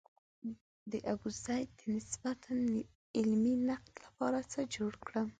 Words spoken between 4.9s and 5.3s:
کړم.